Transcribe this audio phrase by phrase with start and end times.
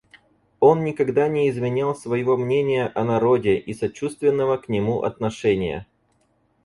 [0.59, 5.85] Он никогда не изменял своего мнения о народе и сочувственного к нему отношения.